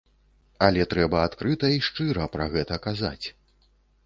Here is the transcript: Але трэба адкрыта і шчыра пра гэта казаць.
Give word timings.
Але 0.67 0.85
трэба 0.93 1.17
адкрыта 1.27 1.69
і 1.75 1.79
шчыра 1.89 2.25
пра 2.37 2.49
гэта 2.57 2.81
казаць. 2.89 3.25